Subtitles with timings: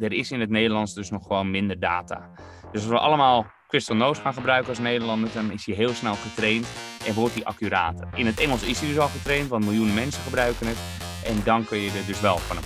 [0.00, 2.30] er is in het Nederlands dus nog gewoon minder data.
[2.72, 6.14] Dus als we allemaal Crystal Nose gaan gebruiken als Nederlander, dan is hij heel snel
[6.14, 6.66] getraind
[7.06, 8.08] en wordt hij accurater.
[8.14, 10.76] In het Engels is hij dus al getraind, want miljoenen mensen gebruiken het.
[11.24, 12.64] En dan kun je er dus wel van op.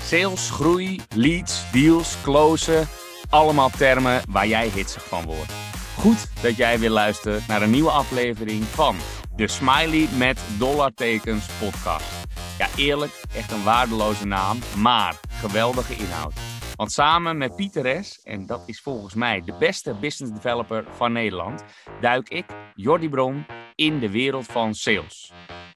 [0.00, 2.88] Sales, groei, leads, deals, closen.
[3.30, 5.52] Allemaal termen waar jij hitsig van wordt.
[5.96, 8.96] Goed dat jij weer luistert naar een nieuwe aflevering van
[9.36, 12.24] de Smiley met dollartekens podcast.
[12.58, 16.34] Ja, eerlijk, echt een waardeloze naam, maar geweldige inhoud.
[16.74, 21.12] Want samen met Pieter S., en dat is volgens mij de beste business developer van
[21.12, 21.64] Nederland,
[22.00, 25.32] duik ik, Jordi Bron, in de wereld van sales.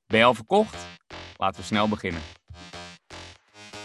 [0.06, 0.86] Ben je al verkocht?
[1.36, 2.39] Laten we snel beginnen.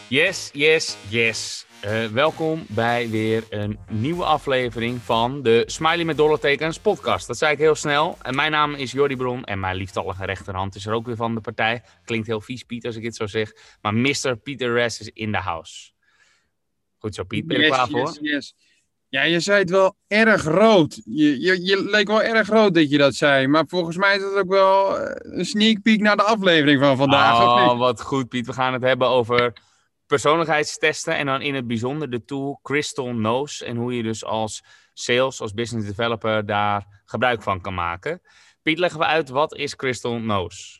[0.10, 1.66] Yes, yes, yes.
[1.86, 7.28] Uh, welkom bij weer een nieuwe aflevering van de Smiley met dollartekens podcast.
[7.28, 8.18] Dat zei ik heel snel.
[8.22, 11.36] En mijn naam is Jordi Bron en mijn lieftallige rechterhand is er ook weer van
[11.36, 11.84] de partij.
[12.04, 13.52] Klinkt heel vies, Piet, als ik het zo zeg.
[13.82, 14.38] Maar Mr.
[14.44, 15.92] Peter Rest is in the house.
[16.98, 17.48] Goed zo, Piet.
[17.48, 18.00] Ben je yes, klaar voor?
[18.00, 18.56] Yes, yes.
[19.10, 21.02] Ja, je zei het wel erg rood.
[21.06, 23.48] Je, je, je leek wel erg rood dat je dat zei.
[23.48, 26.98] Maar volgens mij is dat ook wel eh, een sneak peek naar de aflevering van
[26.98, 27.40] vandaag.
[27.42, 28.46] Oh, wat goed, Piet.
[28.46, 29.54] We gaan het hebben over
[30.08, 34.64] persoonlijkheidstesten en dan in het bijzonder de tool Crystal Nose en hoe je dus als
[34.94, 38.22] sales, als business developer daar gebruik van kan maken.
[38.62, 40.80] Piet, leggen we uit, wat is Crystal Nose?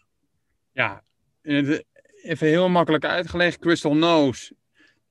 [0.72, 1.04] Ja,
[1.42, 3.60] even heel makkelijk uitgelegd.
[3.60, 4.56] Crystal Nose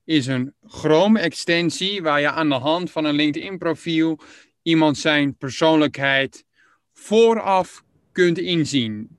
[0.03, 4.19] is een Chrome-extensie waar je aan de hand van een LinkedIn-profiel
[4.61, 6.45] iemand zijn persoonlijkheid
[6.93, 9.17] vooraf kunt inzien.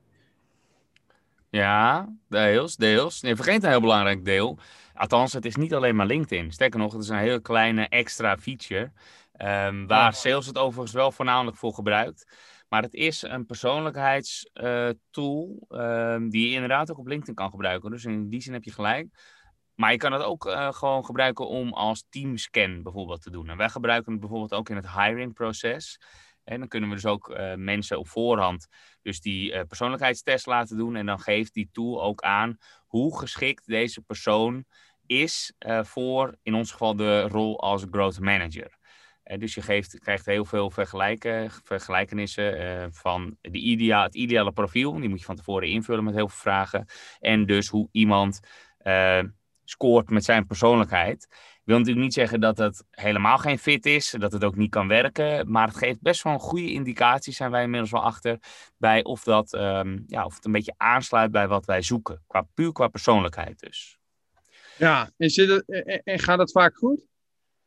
[1.51, 3.21] Ja, deels, deels.
[3.21, 4.59] Nee, vergeet een heel belangrijk deel.
[4.97, 6.53] Althans, het is niet alleen maar LinkedIn.
[6.53, 8.93] Sterker nog, het is een heel kleine extra feature.
[9.41, 12.37] Um, waar sales het overigens wel voornamelijk voor gebruikt.
[12.69, 17.91] Maar het is een persoonlijkheidstool uh, um, die je inderdaad ook op LinkedIn kan gebruiken.
[17.91, 19.07] Dus in die zin heb je gelijk.
[19.75, 23.49] Maar je kan het ook uh, gewoon gebruiken om als teamscan bijvoorbeeld te doen.
[23.49, 26.01] En wij gebruiken het bijvoorbeeld ook in het hiring proces.
[26.47, 28.69] En dan kunnen we dus ook uh, mensen op voorhand
[29.03, 30.97] dus die uh, persoonlijkheidstest laten doen.
[30.97, 34.65] En dan geeft die tool ook aan hoe geschikt deze persoon
[35.07, 38.79] is uh, voor, in ons geval, de rol als growth manager.
[39.39, 44.93] dus je geeft, krijgt heel veel vergelijken, vergelijkenissen van de idea, het ideale profiel.
[44.93, 46.87] Die moet je van tevoren invullen met heel veel vragen.
[47.21, 48.41] En dus hoe iemand
[49.65, 51.29] scoort met zijn persoonlijkheid
[51.67, 54.89] wil natuurlijk niet zeggen dat het helemaal geen fit is, dat het ook niet kan
[54.89, 58.39] werken, maar het geeft best wel een goede indicatie, zijn wij inmiddels wel achter,
[58.77, 62.47] bij of, dat, um, ja, of het een beetje aansluit bij wat wij zoeken, qua,
[62.55, 63.99] puur qua persoonlijkheid dus.
[64.79, 65.65] Ja, en, zit het,
[66.05, 67.01] en gaat het vaak goed?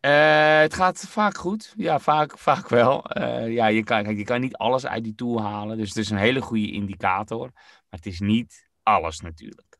[0.06, 3.18] Uh, het gaat vaak goed, ja, vaak, vaak wel.
[3.18, 6.10] Uh, ja, je kan, je kan niet alles uit die tool halen, dus het is
[6.10, 9.78] een hele goede indicator, maar het is niet alles natuurlijk.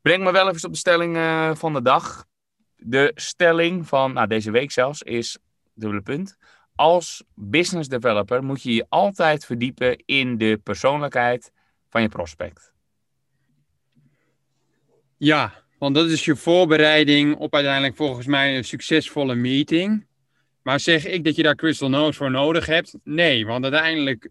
[0.00, 2.30] Breng me wel even op de stelling uh, van de dag.
[2.84, 5.38] De stelling van nou, deze week zelfs is,
[5.74, 6.36] dubbele punt,
[6.74, 11.52] als business developer moet je je altijd verdiepen in de persoonlijkheid
[11.88, 12.72] van je prospect.
[15.16, 20.06] Ja, want dat is je voorbereiding op uiteindelijk volgens mij een succesvolle meeting.
[20.62, 22.94] Maar zeg ik dat je daar Crystal Nose voor nodig hebt?
[23.04, 24.28] Nee, want uiteindelijk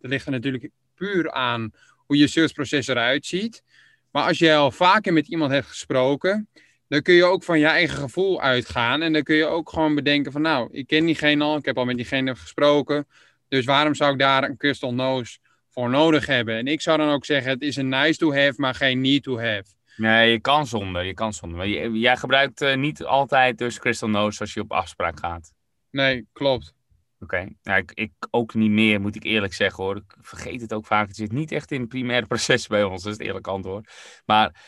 [0.00, 3.62] ligt er natuurlijk puur aan hoe je salesproces eruit ziet.
[4.10, 6.48] Maar als je al vaker met iemand hebt gesproken,
[6.88, 9.02] dan kun je ook van je eigen gevoel uitgaan.
[9.02, 11.78] En dan kun je ook gewoon bedenken van nou, ik ken diegene al, ik heb
[11.78, 13.06] al met diegene gesproken.
[13.48, 15.38] Dus waarom zou ik daar een crystal nose
[15.70, 16.56] voor nodig hebben?
[16.56, 19.22] En ik zou dan ook zeggen, het is een nice to have, maar geen need
[19.22, 19.64] to have.
[19.96, 21.58] Nee, je kan zonder, je kan zonder.
[21.58, 25.52] Maar jij gebruikt uh, niet altijd dus crystal nose als je op afspraak gaat.
[25.90, 26.74] Nee, klopt.
[27.20, 27.56] Oké, okay.
[27.62, 29.96] nou, ik, ik, ook niet meer, moet ik eerlijk zeggen hoor.
[29.96, 31.06] Ik vergeet het ook vaak.
[31.06, 33.90] Het zit niet echt in het primaire proces bij ons, dat is het eerlijke antwoord.
[34.24, 34.62] Maar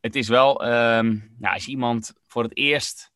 [0.00, 3.12] het is wel, um, nou, als je iemand voor het eerst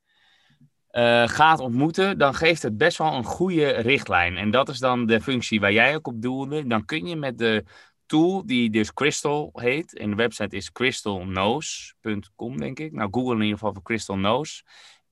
[0.91, 4.37] uh, gaat ontmoeten, dan geeft het best wel een goede richtlijn.
[4.37, 6.67] En dat is dan de functie waar jij ook op doelde.
[6.67, 7.65] Dan kun je met de
[8.07, 12.93] tool, die dus Crystal heet, en de website is crystalnose.com, denk ik.
[12.93, 14.63] Nou, Google in ieder geval voor Crystal Nose.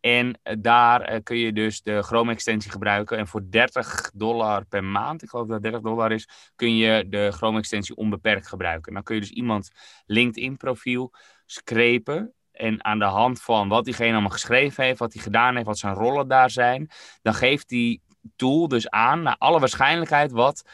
[0.03, 3.19] En daar uh, kun je dus de Chrome-extensie gebruiken.
[3.19, 7.31] En voor 30 dollar per maand, ik geloof dat 30 dollar is, kun je de
[7.33, 8.93] Chrome-extensie onbeperkt gebruiken.
[8.93, 9.71] Dan kun je dus iemand
[10.07, 11.13] LinkedIn-profiel
[11.47, 12.33] screpen.
[12.53, 15.79] En aan de hand van wat diegene allemaal geschreven heeft, wat hij gedaan heeft, wat
[15.79, 16.91] zijn rollen daar zijn,
[17.23, 18.03] dan geeft die
[18.37, 20.69] tool dus aan, naar alle waarschijnlijkheid, wat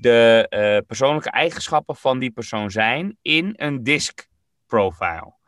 [0.00, 4.28] de uh, persoonlijke eigenschappen van die persoon zijn in een disk
[4.66, 5.38] profile.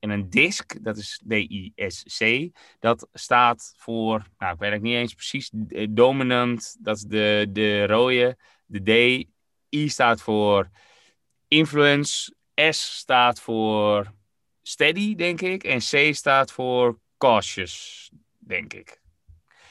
[0.00, 5.14] En een disk, dat is D-I-S-C, dat staat voor, nou ik weet het niet eens
[5.14, 5.50] precies,
[5.90, 8.36] dominant, dat is de, de rode,
[8.66, 9.28] de D,
[9.74, 10.70] I staat voor
[11.48, 14.12] influence, S staat voor
[14.62, 15.64] steady, denk ik.
[15.64, 19.00] En C staat voor cautious, denk ik.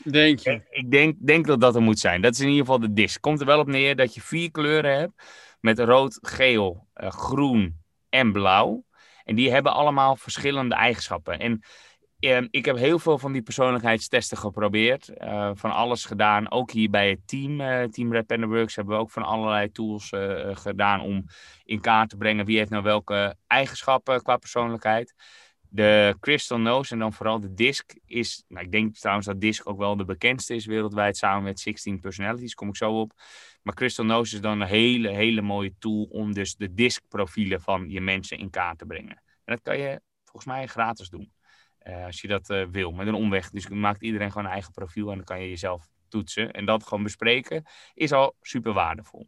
[0.04, 0.52] Denk je?
[0.52, 2.22] Ik, ik denk, denk dat dat er moet zijn.
[2.22, 3.20] Dat is in ieder geval de disc.
[3.20, 5.14] Komt er wel op neer dat je vier kleuren hebt.
[5.60, 7.78] Met rood, geel, eh, groen
[8.10, 8.86] en blauw.
[9.30, 11.40] En die hebben allemaal verschillende eigenschappen.
[11.40, 11.62] En
[12.20, 15.10] eh, ik heb heel veel van die persoonlijkheidstesten geprobeerd.
[15.10, 16.52] eh, van alles gedaan.
[16.52, 19.72] Ook hier bij het team, eh, Team Red Panda Works, hebben we ook van allerlei
[19.72, 21.26] tools eh, gedaan om
[21.64, 25.14] in kaart te brengen wie heeft nou welke eigenschappen qua persoonlijkheid.
[25.62, 29.70] De Crystal Nose en dan vooral de DISC is, nou, ik denk trouwens dat DISC
[29.70, 33.14] ook wel de bekendste is wereldwijd samen met 16 Personalities, kom ik zo op.
[33.62, 37.62] Maar Crystal Nose is dan een hele, hele mooie tool om dus de DISC profielen
[37.62, 39.22] van je mensen in kaart te brengen.
[39.26, 41.32] En dat kan je volgens mij gratis doen.
[41.80, 43.50] Eh, als je dat eh, wil, met een omweg.
[43.50, 46.52] Dus maakt iedereen gewoon een eigen profiel en dan kan je jezelf toetsen.
[46.52, 47.64] En dat gewoon bespreken
[47.94, 49.28] is al super waardevol.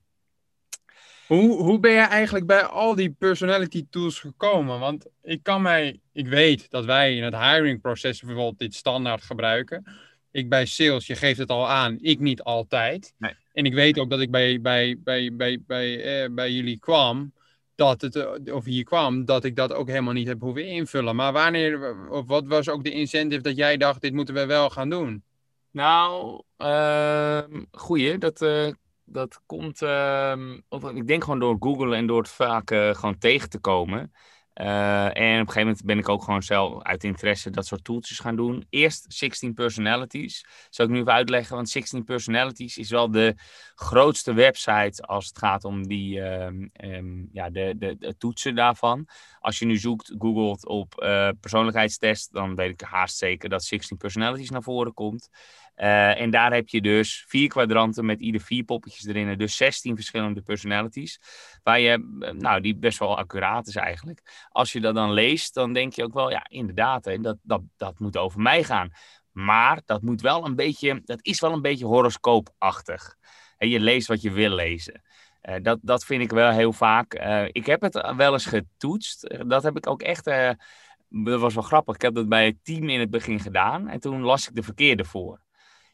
[1.28, 4.80] Hoe, hoe ben je eigenlijk bij al die personality tools gekomen?
[4.80, 9.24] Want ik kan mij, ik weet dat wij in het hiring proces bijvoorbeeld dit standaard
[9.24, 9.86] gebruiken.
[10.32, 13.14] Ik bij sales, je geeft het al aan, ik niet altijd.
[13.18, 13.36] Nee.
[13.54, 17.34] En ik weet ook dat ik bij, bij, bij, bij, bij, eh, bij jullie kwam,
[17.76, 21.16] dat het, eh, of hier kwam, dat ik dat ook helemaal niet heb hoeven invullen.
[21.16, 24.70] Maar wanneer, of wat was ook de incentive dat jij dacht, dit moeten we wel
[24.70, 25.24] gaan doen?
[25.72, 28.18] Nou, ehm goeie.
[28.18, 28.68] Dat, eh,
[29.04, 33.18] dat komt, ehm, of, ik denk gewoon door Google en door het vaak eh, gewoon
[33.18, 34.14] tegen te komen.
[34.54, 37.84] Eh, en op een gegeven moment ben ik ook gewoon zelf uit interesse dat soort
[37.84, 38.66] tooltjes gaan doen.
[38.70, 40.46] Eerst 16 Personalities.
[40.70, 43.36] Zal ik nu even uitleggen, want 16 Personalities is wel de
[43.76, 49.08] grootste website als het gaat om die, ehm, ehm, ja, de, de, de toetsen daarvan.
[49.40, 53.98] Als je nu zoekt, googelt op eh, persoonlijkheidstest, dan weet ik haast zeker dat 16
[53.98, 55.30] Personalities naar voren komt.
[55.82, 59.38] Eh, en daar heb je dus vier kwadranten met ieder vier poppetjes erin.
[59.38, 61.20] Dus 16 verschillende personalities.
[61.64, 64.48] Waar je, eh, nou, die best wel accuraat is eigenlijk.
[64.50, 67.62] Als je dat dan leest, dan denk je ook wel, ja, inderdaad, hè, dat, dat,
[67.78, 68.92] dat moet over mij gaan.
[69.32, 73.16] Maar dat moet wel een beetje, dat is wel een beetje horoscoopachtig.
[73.58, 75.02] En je leest wat je wil lezen.
[75.42, 77.14] Eh, dat, dat vind ik wel heel vaak.
[77.52, 79.36] Ik heb het wel eens getoetst.
[79.48, 80.26] Dat heb ik ook echt.
[81.10, 81.96] dat was wel grappig.
[81.96, 83.88] Ik heb dat bij het team in het begin gedaan.
[83.88, 85.50] En toen las ik de verkeerde voor.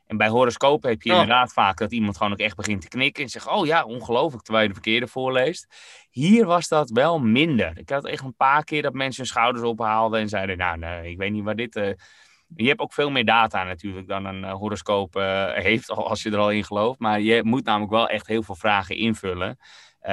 [0.08, 1.20] En bij horoscopen heb je Oh.
[1.20, 3.24] inderdaad vaak dat iemand gewoon ook echt begint te knikken.
[3.24, 4.44] En zegt: Oh ja, ongelooflijk.
[4.44, 5.68] Terwijl je de verkeerde voorleest.
[6.10, 7.78] Hier was dat wel minder.
[7.78, 10.20] Ik had echt een paar keer dat mensen hun schouders ophaalden.
[10.20, 11.76] En zeiden: Nou, nee, ik weet niet waar dit.
[11.76, 11.92] eh,
[12.56, 16.24] je hebt ook veel meer data natuurlijk dan een eh, horoscoop eh, heeft, al- als
[16.24, 17.00] je er al in gelooft.
[17.00, 19.58] Maar je moet namelijk wel echt heel veel vragen invullen.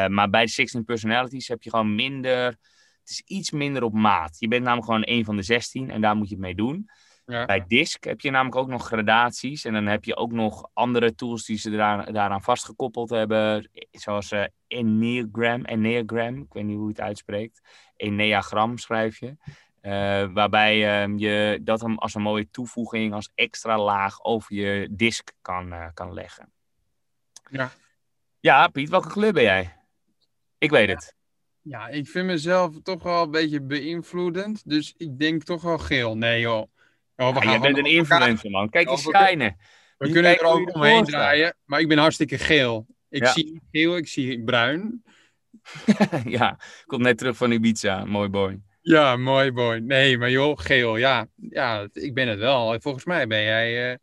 [0.09, 2.45] Maar bij de 16 personalities heb je gewoon minder.
[3.01, 4.37] Het is iets minder op maat.
[4.39, 6.89] Je bent namelijk gewoon één van de 16 en daar moet je het mee doen.
[7.27, 7.45] Ja.
[7.45, 9.65] Bij DISC heb je namelijk ook nog gradaties.
[9.65, 13.71] En dan heb je ook nog andere tools die ze daaraan vastgekoppeld hebben.
[13.91, 16.37] Zoals eh Enneagram, Enneagram.
[16.37, 17.61] Ik weet niet hoe je het uitspreekt.
[17.97, 19.37] Enneagram schrijf je.
[19.81, 24.89] Eh, waarbij eh, je dat hem als een mooie toevoeging, als extra laag over je
[24.91, 26.53] disk kan, eh, kan leggen.
[27.51, 27.71] Ja.
[28.41, 29.77] Ja, Piet, welke kleur ben jij?
[30.59, 31.15] Ik weet het.
[31.61, 34.69] Ja, ik vind mezelf toch wel een beetje beïnvloedend.
[34.69, 36.17] Dus ik denk toch wel geel.
[36.17, 36.74] Nee joh.
[37.17, 38.71] Oh, we Ja, gaan jij bent een influencer, man.
[38.71, 39.57] Kijk eens schijnen.
[39.99, 41.57] We kunnen er ook omheen draaien.
[41.65, 42.87] Maar ik ben hartstikke geel.
[43.09, 45.03] Ik zie geel, ik zie bruin.
[46.25, 48.05] ja, komt net terug van Ibiza.
[48.05, 48.61] Mooi boy.
[48.81, 49.77] Ja, mooi boy.
[49.77, 51.27] Nee, maar joh, geel, ja.
[51.51, 52.81] Ja, ik ben het wel.
[52.81, 53.91] Volgens mij ben jij...
[53.93, 53.97] eh,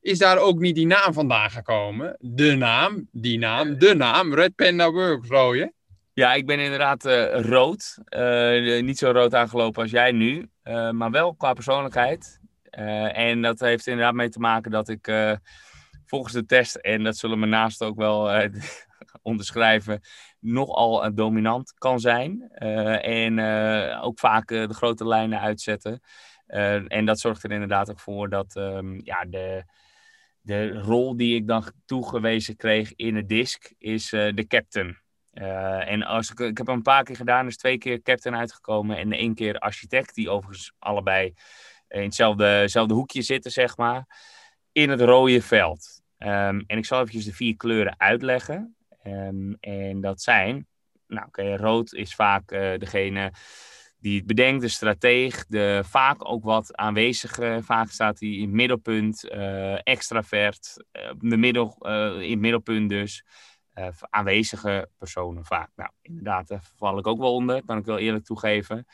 [0.00, 2.16] Is daar ook niet die naam vandaan gekomen?
[2.20, 4.34] De naam, die naam, de naam.
[4.34, 5.72] Red Panda Works, rode.
[6.12, 7.98] Ja, ik ben inderdaad eh, rood.
[8.04, 10.48] Eh, niet zo rood aangelopen als jij nu.
[10.92, 12.40] maar wel qua persoonlijkheid.
[12.74, 15.36] Eh, en dat heeft inderdaad mee te maken dat ik eh,
[16.06, 18.50] volgens de test, en dat zullen mijn naasten ook wel eh,
[19.22, 20.00] onderschrijven,
[20.40, 22.50] nogal dominant kan zijn.
[23.00, 23.40] En
[24.00, 26.00] ook vaak de grote lijnen uitzetten.
[26.88, 29.64] En dat zorgt er inderdaad ook voor dat ehm, ja, de,
[30.40, 34.98] de rol die ik dan toegewezen kreeg in het disc is de captain.
[35.86, 38.96] En als ik, ik heb hem een paar keer gedaan, dus twee keer captain uitgekomen
[38.96, 41.34] en één keer architect, die overigens allebei
[41.88, 44.06] in hetzelfde, hoekje zitten, zeg maar,
[44.72, 46.02] in het rode veld.
[46.18, 48.76] Ehm, en ik zal eventjes de vier kleuren uitleggen.
[49.02, 50.66] Ehm, en dat zijn,
[51.06, 53.32] nou oké, rood is vaak eh, degene
[53.98, 57.60] die het bedenkt, de strateeg, de vaak ook wat aanwezige.
[57.62, 61.36] Vaak staat hij in het middelpunt, eh, extravert, eh, de
[62.24, 63.24] in het middelpunt dus.
[64.10, 65.70] Aanwezige personen vaak.
[65.76, 68.86] Nou, inderdaad, daar val ik ook wel onder, kan ik wel eerlijk toegeven.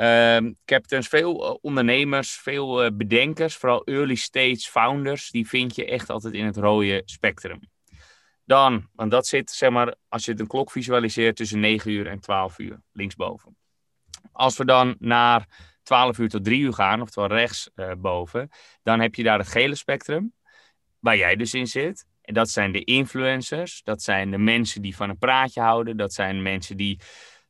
[0.00, 5.84] Ehm, captains, veel eh, ondernemers, veel eh, bedenkers, vooral early stage founders, die vind je
[5.84, 7.60] echt altijd in het rode spectrum.
[8.44, 12.06] Dan, want dat zit, zeg maar, als je het een klok visualiseert tussen 9 uur
[12.06, 13.56] en 12 uur, linksboven.
[14.32, 15.46] Als we dan naar
[15.82, 18.50] 12 uur tot 3 uur gaan, oftewel rechts uh, boven,
[18.82, 20.32] dan heb je daar het gele spectrum,
[20.98, 22.06] waar jij dus in zit.
[22.22, 26.12] En dat zijn de influencers, dat zijn de mensen die van een praatje houden, dat
[26.12, 27.00] zijn mensen die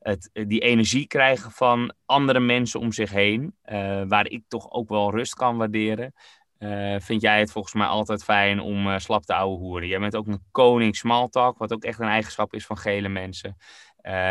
[0.01, 4.89] het, die energie krijgen van andere mensen om zich heen, uh, waar ik toch ook
[4.89, 6.13] wel rust kan waarderen.
[6.59, 9.89] Uh, vind jij het volgens mij altijd fijn om slap te ouwe hoeren.
[9.89, 13.09] Jij bent ook een koning small talk, wat ook echt een eigenschap is van gele
[13.09, 13.57] mensen.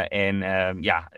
[0.07, 1.11] En ehm, ja,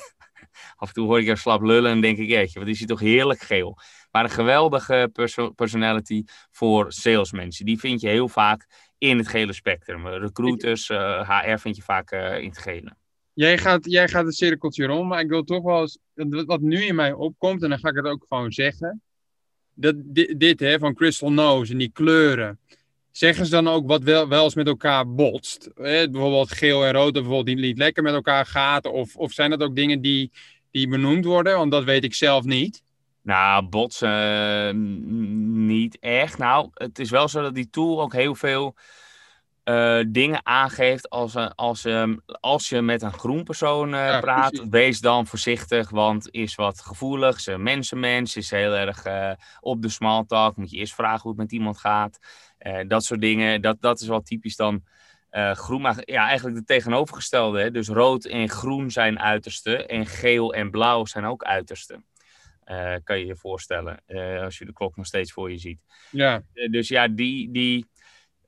[0.76, 2.86] af en toe hoor ik jou slap lullen en denk ik, jeetje, wat is hij
[2.86, 3.78] toch heerlijk geel.
[4.10, 7.64] Maar een geweldige perso personality voor salesmensen.
[7.64, 8.66] Die vind je heel vaak
[8.98, 10.06] in het gele spectrum.
[10.06, 12.98] Recruiters, HR vind je vaak in het gele.
[13.32, 15.98] Jij gaat, jij gaat het cirkeltje rond, maar ik wil toch wel eens,
[16.46, 19.02] wat nu in mij opkomt, en dan ga ik het ook gewoon zeggen
[19.74, 22.58] dat, dit, dit hè, van Crystal Nose en die kleuren.
[23.10, 25.70] Zeggen ze dan ook wat wel, wel eens met elkaar botst?
[25.74, 26.10] Hè?
[26.10, 28.86] Bijvoorbeeld geel en rood, bijvoorbeeld niet lekker met elkaar gaat?
[28.86, 30.30] Of, of zijn dat ook dingen die,
[30.70, 31.56] die benoemd worden?
[31.56, 32.82] Want dat weet ik zelf niet.
[33.22, 36.38] Nou, botsen niet echt.
[36.38, 38.74] Nou, het is wel zo dat die tool ook heel veel
[39.64, 44.50] uh, dingen aangeeft als, als, um, als je met een groen persoon uh, ja, praat.
[44.50, 44.68] Precies.
[44.70, 47.40] Wees dan voorzichtig, want is wat gevoelig.
[47.40, 49.06] Ze mensenmens, is heel erg
[49.60, 50.56] op de small talk.
[50.56, 52.18] Moet je eerst vragen hoe het met iemand gaat.
[52.86, 54.84] dat soort dingen, dat, dat is wel typisch dan
[55.52, 55.80] groen.
[55.80, 57.60] Maar ja, eigenlijk de tegenovergestelde.
[57.60, 57.70] Hè?
[57.70, 59.86] Dus rood en groen zijn uiterste.
[59.86, 62.02] En geel en blauw zijn ook uiterste.
[63.04, 64.02] kan je je voorstellen,
[64.42, 65.80] als je de klok nog steeds voor je ziet.
[66.10, 66.42] Ja.
[66.70, 67.50] dus ja, die...
[67.50, 67.88] die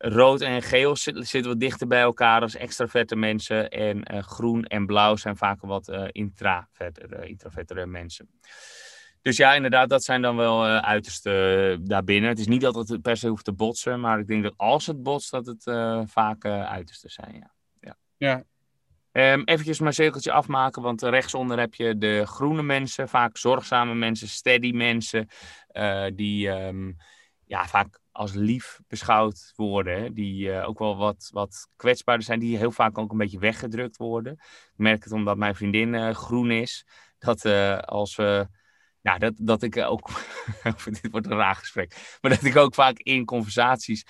[0.04, 3.68] rood en geel zitten wat dichter bij elkaar als extraverte mensen.
[3.68, 8.28] En uh, groen en blauw zijn vaak wat uh, intravertere, intravertere mensen.
[9.20, 12.30] Dus ja, inderdaad, dat zijn dan wel uh, uiterste daarbinnen.
[12.30, 14.86] Het is niet dat het per se hoeft te botsen, maar ik denk dat als
[14.86, 15.62] het botst, dat het
[16.10, 17.34] vaak uiterste zijn.
[17.34, 17.50] Ja.
[17.80, 17.96] ja.
[19.12, 19.32] ja.
[19.32, 24.28] Um, eventjes mijn cirkeltje afmaken, want rechtsonder heb je de groene mensen, vaak zorgzame mensen,
[24.28, 25.28] steady mensen,
[26.14, 26.96] die um,
[27.44, 30.14] ja, vaak als lief beschouwd worden.
[30.14, 32.38] Die uh, ook wel wat, wat kwetsbaarder zijn.
[32.38, 34.32] Die heel vaak ook een beetje weggedrukt worden.
[34.32, 36.86] Ik merk het omdat mijn vriendin uh, groen is.
[37.18, 38.48] Dat uh, als we...
[39.02, 40.10] Nou, dat, dat ik ook...
[40.84, 42.18] dit wordt een raar gesprek.
[42.20, 44.04] Maar dat ik ook vaak in conversaties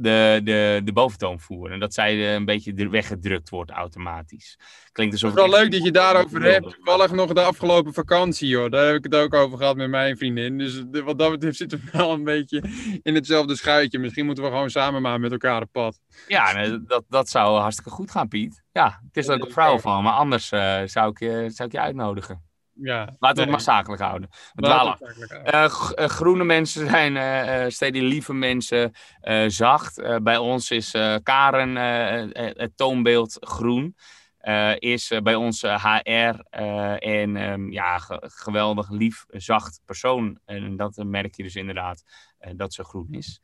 [0.00, 1.72] de, de, de boventoon voeren.
[1.72, 4.58] En dat zij een beetje weggedrukt wordt automatisch.
[4.92, 6.74] Klinkt alsof het is wel leuk dat je daarover hebt.
[6.74, 8.70] Toevallig nog de afgelopen vakantie, joh.
[8.70, 10.58] Daar heb ik het ook over gehad met mijn vriendin.
[10.58, 12.62] Dus wat dat betreft zitten we wel een beetje
[13.02, 13.98] in hetzelfde schuitje.
[13.98, 16.00] Misschien moeten we gewoon samen maar met elkaar op pad.
[16.28, 18.62] Ja, dat, dat zou hartstikke goed gaan, Piet.
[18.72, 20.02] Ja, het is ook een vrouw van.
[20.02, 22.45] Maar anders uh, zou, ik je, zou ik je uitnodigen.
[22.82, 23.40] Ja, Laten we nee.
[23.40, 24.28] het maar zakelijk houden.
[25.54, 25.64] Uh,
[26.08, 28.92] groene mensen zijn uh, steeds lieve mensen,
[29.22, 30.22] uh, zacht.
[30.22, 30.90] bij ons is
[31.22, 31.76] Karen
[32.36, 33.96] het toonbeeld groen.
[34.78, 36.40] is bij ons HR
[36.98, 40.38] en um, ja, geweldig lief, zacht persoon.
[40.44, 42.02] En dat merk je dus inderdaad
[42.56, 43.40] dat ze groen is.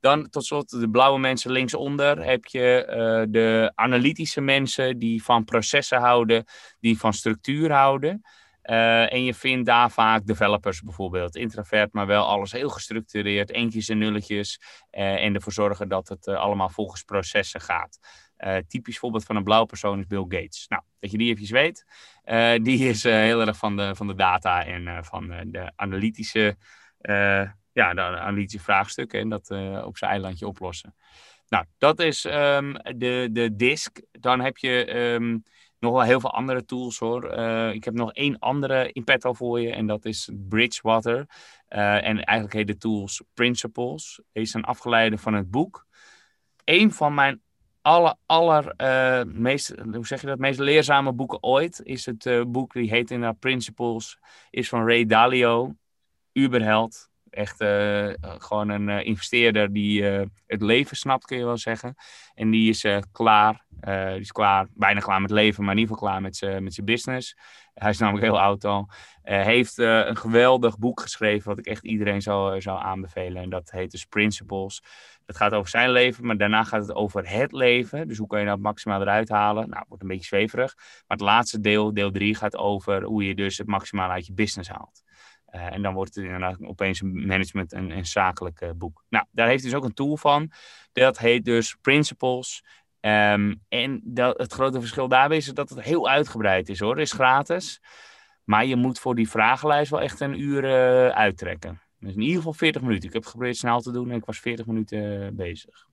[0.00, 6.00] Dan tot slot de blauwe mensen linksonder heb je de analytische mensen die van processen
[6.00, 6.44] houden,
[6.80, 8.22] die van structuur houden.
[8.64, 13.88] Uh, en je vindt daar vaak developers bijvoorbeeld, introvert, maar wel alles heel gestructureerd, eentjes
[13.88, 14.60] en nulletjes.
[14.92, 17.98] Uh, en ervoor zorgen dat het uh, allemaal volgens processen gaat.
[18.68, 20.66] typisch voorbeeld van een blauwe persoon is Bill Gates.
[20.68, 21.84] Nou, dat je die eventjes weet.
[22.64, 26.56] die is heel erg van de, van de data en van de analytische,
[27.72, 29.50] ja, de analytische vraagstukken en dat
[29.84, 30.94] op zijn eilandje oplossen.
[31.48, 34.00] Nou, dat is um, de, de disk.
[34.12, 35.42] Dan heb je um,
[35.82, 37.38] nog wel heel veel andere tools hoor.
[37.38, 41.16] Uh, ik heb nog één andere in petto voor je en dat is Bridgewater.
[41.68, 44.20] Uh, en eigenlijk heet de tools Principles.
[44.32, 45.86] Deze zijn afgeleide van het boek.
[46.64, 47.42] Een van mijn
[47.80, 52.72] aller, aller uh, meest, hoe zeg je dat, meest leerzame boeken ooit is het boek,
[52.72, 54.18] die heet inderdaad Principles,
[54.50, 55.74] is van Ray Dalio,
[56.32, 57.10] Uberheld.
[57.32, 57.64] Echt
[58.22, 60.02] gewoon een investeerder die
[60.46, 61.94] het leven snapt, kun je wel zeggen.
[62.34, 63.64] En die is klaar
[64.12, 66.36] die is klaar, bijna klaar met leven, maar in ieder geval klaar met
[66.74, 67.36] zijn business.
[67.74, 68.88] Hij is namelijk heel oud al.
[69.22, 73.42] Heeft een geweldig boek geschreven, wat ik echt iedereen zou, zou aanbevelen.
[73.42, 74.82] En dat heet dus Principles.
[75.26, 78.08] Dat gaat over zijn leven, maar daarna gaat het over het leven.
[78.08, 79.68] Dus hoe kan je dat maximaal eruit halen?
[79.68, 80.74] Nou, het wordt een beetje zweverig.
[80.76, 84.32] Maar het laatste deel, deel 3, gaat over hoe je dus het maximaal uit je
[84.32, 85.02] business haalt.
[85.54, 89.04] Uh, en dan wordt het inderdaad opeens een management- en, en zakelijk uh, boek.
[89.08, 90.52] Nou, daar heeft dus ook een tool van.
[90.92, 92.64] Dat heet dus Principles.
[93.00, 96.90] Um, en dat, het grote verschil daarbij is dat het heel uitgebreid is hoor.
[96.90, 97.80] Het is gratis.
[98.44, 101.80] Maar je moet voor die vragenlijst wel echt een uur uh, uittrekken.
[101.98, 103.08] Dus in ieder geval 40 minuten.
[103.08, 105.86] Ik heb geprobeerd snel te doen en ik was 40 minuten bezig.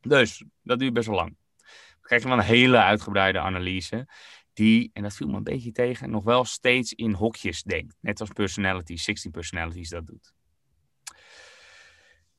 [0.00, 1.36] Dus dat duurt best wel lang.
[1.56, 4.06] Dan krijg je wel een hele uitgebreide analyse.
[4.54, 7.96] Die, en dat viel me een beetje tegen, nog wel steeds in hokjes denkt.
[8.00, 10.32] Net als Personality, 16 Personalities dat doet.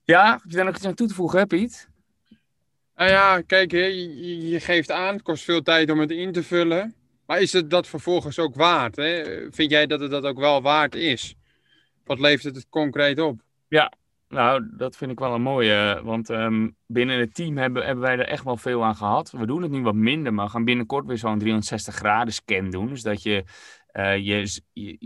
[0.04, 1.90] Ja, heb je daar nog iets aan toe te voegen, hè, Piet?
[2.96, 6.44] Nou ja, kijk, je, je geeft aan, het kost veel tijd om het in te
[6.44, 6.96] vullen.
[7.26, 8.96] Maar is het dat vervolgens ook waard?
[8.96, 9.24] Hè?
[9.52, 11.36] Vind jij dat het dat ook wel waard is?
[12.04, 13.42] Wat levert het concreet op?
[13.68, 13.94] Ja,
[14.28, 16.02] nou, dat vind ik wel een mooie.
[16.04, 19.32] Want ehm, binnen het team hebben, hebben wij er echt wel veel aan gehad.
[19.32, 22.88] We doen het nu wat minder, maar gaan binnenkort weer zo'n 360 graden scan doen.
[22.88, 23.44] Dus dat je,
[23.94, 24.62] uh, je,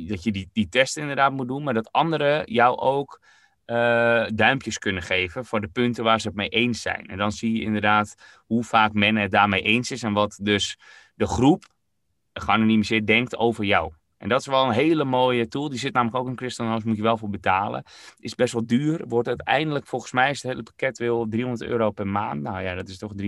[0.07, 3.21] dat je die, die test inderdaad moet doen, maar dat anderen jou ook
[3.65, 7.05] uh, duimpjes kunnen geven voor de punten waar ze het mee eens zijn.
[7.05, 10.77] En dan zie je inderdaad hoe vaak men het daarmee eens is en wat dus
[11.15, 11.63] de groep
[12.33, 13.93] geanonimiseerd denkt over jou.
[14.19, 15.69] En dat is wel een hele mooie tool.
[15.69, 17.83] Die zit namelijk ook in Crystal Notes, moet je wel voor betalen.
[18.17, 19.07] Is best wel duur.
[19.07, 22.41] Wordt uiteindelijk, volgens mij is het hele pakket wil 300 euro per maand.
[22.41, 23.25] Nou ja, dat is toch 3.500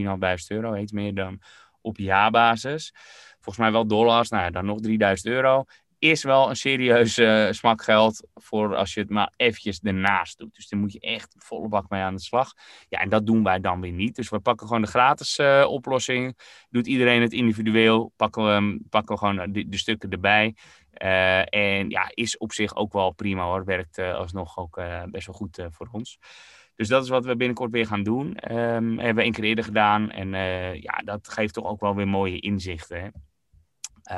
[0.48, 0.75] euro.
[0.75, 1.39] Iets meer dan
[1.81, 2.93] op jaarbasis.
[3.33, 4.29] Volgens mij wel dollars.
[4.29, 5.65] Nou ja, dan nog 3000 euro
[6.01, 10.55] is wel een serieus uh, smak geld voor als je het maar eventjes ernaast doet.
[10.55, 12.53] Dus daar moet je echt volle bak mee aan de slag.
[12.89, 14.15] Ja, en dat doen wij dan weer niet.
[14.15, 16.38] Dus we pakken gewoon de gratis uh, oplossing.
[16.70, 18.13] Doet iedereen het individueel.
[18.15, 20.55] Pakken we, pakken gewoon de, de stukken erbij.
[20.91, 23.65] En ja, is op zich ook wel prima hoor.
[23.65, 26.17] Werkt alsnog ook best wel goed voor ons.
[26.75, 28.27] Dus dat is wat we binnenkort weer gaan doen.
[28.27, 30.12] Um, hebben we één keer eerder gedaan.
[30.12, 30.29] En
[30.81, 33.01] ja, dat geeft toch ook wel weer mooie inzichten.
[33.01, 33.08] Hè?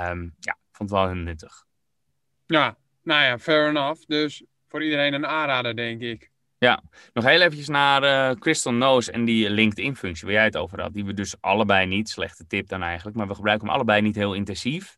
[0.09, 1.65] Um, ja, vond het wel heel nuttig.
[2.53, 4.01] Ja, nou ja, fair enough.
[4.07, 6.31] Dus voor iedereen een aanrader, denk ik.
[6.57, 6.83] Ja,
[7.13, 10.93] nog heel eventjes naar uh, Crystal Nose en die LinkedIn-functie waar jij het over had.
[10.93, 14.15] Die we dus allebei niet, slechte tip dan eigenlijk, maar we gebruiken hem allebei niet
[14.15, 14.95] heel intensief.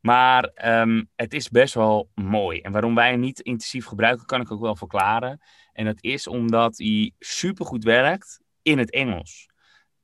[0.00, 2.60] Maar um, het is best wel mooi.
[2.60, 5.40] En waarom wij hem niet intensief gebruiken, kan ik ook wel verklaren.
[5.72, 9.48] En dat is omdat hij supergoed werkt in het Engels.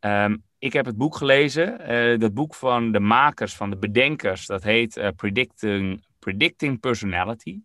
[0.00, 4.46] Um, ik heb het boek gelezen, uh, dat boek van de makers, van de bedenkers,
[4.46, 7.60] dat heet Predicting Predicting Personality.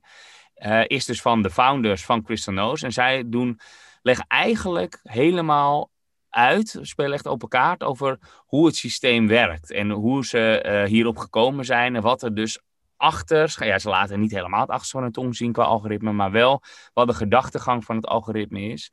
[0.55, 2.85] Uh, is dus van de founders van Crystal Nose.
[2.85, 3.59] En zij doen,
[4.01, 5.91] leggen eigenlijk helemaal
[6.29, 9.71] uit, spelen echt open kaart over hoe het systeem werkt.
[9.71, 12.61] En hoe ze uh, hierop gekomen zijn en wat er dus
[12.97, 16.31] achter, ja, ze laten niet helemaal het achterste van hun tong zien qua algoritme, maar
[16.31, 16.61] wel
[16.93, 18.91] wat de gedachtegang van het algoritme is.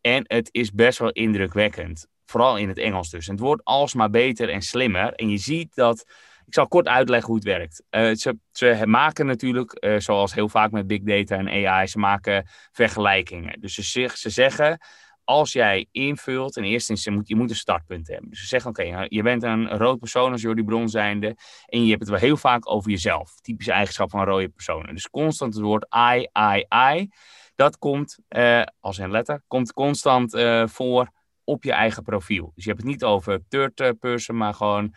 [0.00, 2.06] En het is best wel indrukwekkend.
[2.24, 3.26] Vooral in het Engels dus.
[3.26, 5.12] En het wordt alsmaar beter en slimmer.
[5.12, 6.04] En je ziet dat
[6.50, 7.82] ik zal kort uitleggen hoe het werkt.
[7.90, 11.98] Uh, ze, ze, maken natuurlijk, uh, zoals heel vaak met big data en AI, ze
[11.98, 13.60] maken vergelijkingen.
[13.60, 14.78] Dus ze, ze zeggen,
[15.24, 18.30] als jij invult, in eerste instantie moet je moet een startpunt hebben.
[18.30, 21.36] Dus ze zeggen, oké, je bent een rood persoon als Jordi Bron zijnde
[21.66, 23.40] en je hebt het wel heel vaak over jezelf.
[23.40, 24.94] Typische eigenschap van rode personen.
[24.94, 27.08] Dus constant het woord I, I, I.
[27.54, 31.10] Dat komt, uh, als een letter, komt constant voor
[31.44, 32.52] op je eigen profiel.
[32.54, 34.94] Dus je hebt het niet over third person, maar gewoon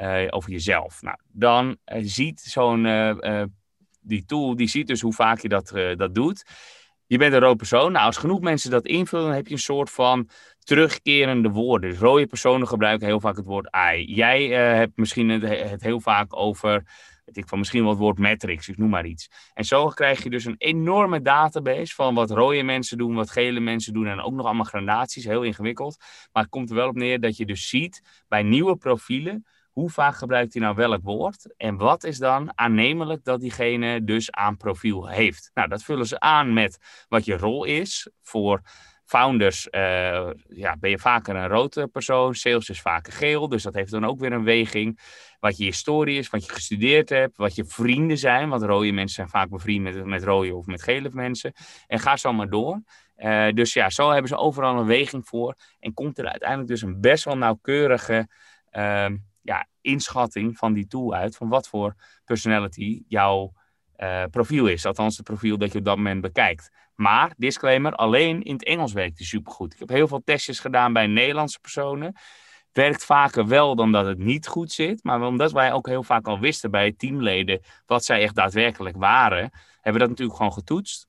[0.00, 1.02] uh, over jezelf.
[1.02, 3.42] Nou, dan uh, ziet zo'n uh,
[4.00, 6.44] die tool, die ziet dus hoe vaak je dat, dat doet.
[7.06, 7.92] Je bent een rood persoon.
[7.92, 10.28] Nou, als genoeg mensen dat invullen, dan heb je een soort van
[10.58, 11.90] terugkerende woorden.
[11.90, 14.14] Dus rode personen gebruiken heel vaak het woord I.
[14.14, 16.82] Jij hebt misschien het, heel vaak over,
[17.24, 19.28] ik van, misschien wel het woord matrix, ik noem maar iets.
[19.54, 23.60] En zo krijg je dus een enorme database van wat rode mensen doen, wat gele
[23.60, 25.96] mensen doen en ook nog allemaal gradaties, heel ingewikkeld.
[26.32, 29.90] Maar het komt er wel op neer dat je dus ziet bij nieuwe profielen hoe
[29.90, 31.54] vaak gebruikt hij nou welk woord?
[31.56, 35.50] En wat is dan aannemelijk dat diegene dus aan profiel heeft?
[35.54, 38.10] Nou, dat vullen ze aan met wat je rol is.
[38.22, 38.60] Voor
[39.04, 43.74] founders uh, ja, ben je vaker een rode persoon, sales is vaker geel, dus dat
[43.74, 45.00] heeft dan ook weer een weging.
[45.40, 49.14] Wat je historie is, wat je gestudeerd hebt, wat je vrienden zijn, want rode mensen
[49.14, 51.52] zijn vaak bevriend met, met rode of met gele mensen.
[51.86, 52.82] En ga zo maar door.
[53.16, 56.82] Uh, dus ja, zo hebben ze overal een weging voor en komt er uiteindelijk dus
[56.82, 58.28] een best wel nauwkeurige...
[58.72, 59.06] Uh,
[59.42, 61.36] ja, inschatting van die tool uit.
[61.36, 63.52] Van wat voor personality jouw
[63.96, 64.86] uh, profiel is.
[64.86, 66.70] Althans, het profiel dat je op dat moment bekijkt.
[66.94, 69.72] Maar, disclaimer, alleen in het Engels werkt die supergoed.
[69.72, 72.16] Ik heb heel veel testjes gedaan bij Nederlandse personen.
[72.72, 75.04] Werkt vaker wel dan dat het niet goed zit.
[75.04, 79.50] Maar omdat wij ook heel vaak al wisten bij teamleden wat zij echt daadwerkelijk waren,
[79.72, 81.08] hebben we dat natuurlijk gewoon getoetst.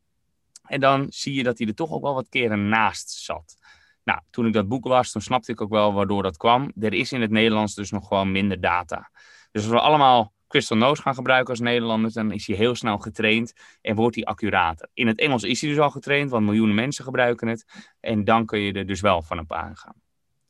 [0.63, 3.55] En dan zie je dat hij er toch ook wel wat keren naast zat.
[4.03, 6.71] Nou, toen ik dat boek las, toen snapte ik ook wel waardoor dat kwam.
[6.79, 9.09] Er is in het Nederlands dus nog gewoon minder data.
[9.51, 12.97] Dus als we allemaal Crystal Nose gaan gebruiken als Nederlanders, dan is hij heel snel
[12.97, 14.89] getraind en wordt hij accurater.
[14.93, 17.65] In het Engels is hij dus al getraind, want miljoenen mensen gebruiken het.
[17.99, 19.95] En dan kun je er dus wel van op aangaan.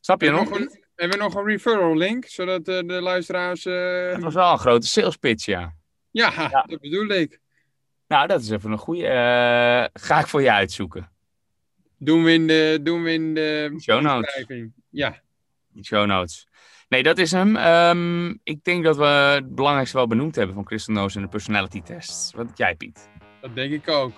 [0.00, 0.50] Snap je nog?
[0.50, 3.66] Een, hebben we nog een referral link, zodat uh, de luisteraars...
[3.66, 4.10] Uh...
[4.12, 5.74] Dat was wel een grote sales pitch, ja.
[6.10, 6.62] Ja, ja.
[6.62, 7.40] dat bedoel ik.
[8.06, 9.02] Nou, dat is even een goede.
[9.02, 11.12] Uh, ga ik voor je uitzoeken.
[12.04, 14.44] Doen we in de, doen we in de show notes.
[14.90, 15.22] Ja.
[15.82, 16.46] Show notes.
[16.88, 17.56] Nee, dat is hem.
[17.56, 21.28] Ehm, ik denk dat we het belangrijkste wel benoemd hebben van Crystal Nose en de
[21.28, 22.32] personality tests.
[22.34, 23.08] Wat denk jij, Piet?
[23.40, 24.12] Dat denk ik ook.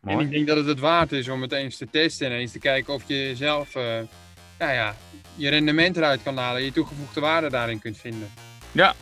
[0.00, 0.16] Mooi.
[0.18, 2.52] En ik denk dat het het waard is om het eens te testen en eens
[2.52, 3.82] te kijken of je zelf eh,
[4.58, 4.96] nou ja,
[5.34, 6.62] je rendement eruit kan halen.
[6.62, 8.28] Je toegevoegde waarde daarin kunt vinden.
[8.72, 8.94] Ja,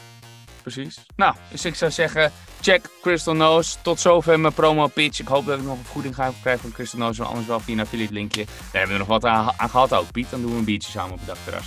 [0.73, 0.99] precies.
[1.17, 3.77] Nou, dus ik zou zeggen, check Crystal Nose.
[3.83, 5.21] Tot zover mijn promo pitch.
[5.21, 7.21] Ik hoop dat ik nog een vergoeding ga krijgen van Crystal Nose.
[7.21, 8.45] Maar anders wel via een affiliate linkje.
[8.45, 10.31] Daar hebben we nog wat aan, aan gehad ook, Piet.
[10.31, 11.67] Dan doen we een biertje samen op het dakterras.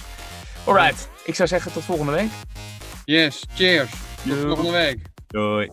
[0.66, 2.30] Alright, ik zou zeggen tot volgende week.
[3.06, 3.90] Yes, cheers.
[3.90, 4.46] Tot Doei.
[4.46, 5.00] volgende week.
[5.28, 5.72] Doei.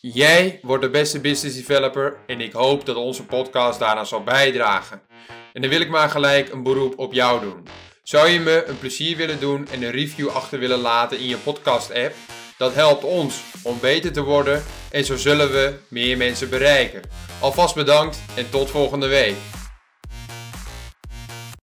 [0.00, 5.00] Jij wordt de beste business developer en ik hoop dat onze podcast daaraan zal bijdragen.
[5.52, 7.66] En dan wil ik maar gelijk een beroep op jou doen.
[8.02, 11.36] Zou je me een plezier willen doen en een review achter willen laten in je
[11.36, 12.14] podcast app?
[12.58, 17.02] Dat helpt ons om beter te worden en zo zullen we meer mensen bereiken.
[17.40, 19.36] Alvast bedankt en tot volgende week.